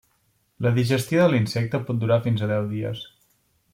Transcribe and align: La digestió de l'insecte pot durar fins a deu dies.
La 0.65 0.69
digestió 0.77 1.21
de 1.23 1.27
l'insecte 1.33 1.83
pot 1.91 2.01
durar 2.05 2.21
fins 2.25 2.45
a 2.47 2.51
deu 2.53 2.67
dies. 2.77 3.05